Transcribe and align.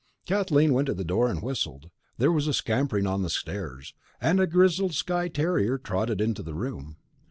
Kathleen 0.25 0.73
went 0.73 0.87
to 0.87 0.95
the 0.95 1.03
door 1.03 1.29
and 1.29 1.43
whistled. 1.43 1.91
There 2.17 2.31
was 2.31 2.47
a 2.47 2.55
scampering 2.55 3.05
on 3.05 3.21
the 3.21 3.29
stairs, 3.29 3.93
and 4.19 4.39
a 4.39 4.47
grizzled 4.47 4.95
Skye 4.95 5.27
terrier 5.27 5.77
trotted 5.77 6.19
into 6.19 6.41
the 6.41 6.55
room. 6.55 6.97